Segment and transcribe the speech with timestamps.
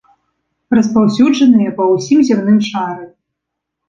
[0.77, 3.05] Распаўсюджаныя па ўсім зямным шары.